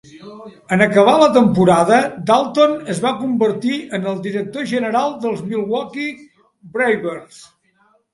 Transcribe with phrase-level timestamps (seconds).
[0.75, 1.99] En acabar la temporada,
[2.29, 6.09] Dalton es va convertir en el director general dels Milwaukee
[6.79, 7.43] Brewers.